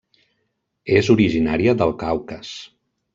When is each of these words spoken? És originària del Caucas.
És 0.99 1.09
originària 1.15 1.75
del 1.83 1.93
Caucas. 2.05 2.51